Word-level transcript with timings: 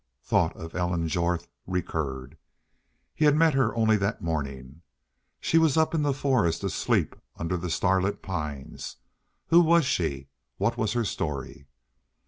Thought 0.23 0.55
of 0.55 0.73
Ellen 0.73 1.07
Jorth 1.07 1.47
recurred. 1.67 2.35
Had 3.13 3.33
he 3.33 3.37
met 3.37 3.53
her 3.53 3.75
only 3.75 3.97
that 3.97 4.19
morning? 4.19 4.81
She 5.39 5.59
was 5.59 5.77
up 5.77 5.91
there 5.91 5.99
in 5.99 6.01
the 6.01 6.11
forest, 6.11 6.63
asleep 6.63 7.15
under 7.35 7.55
the 7.55 7.69
starlit 7.69 8.23
pines. 8.23 8.97
Who 9.49 9.61
was 9.61 9.85
she? 9.85 10.29
What 10.57 10.75
was 10.75 10.93
her 10.93 11.05
story? 11.05 11.67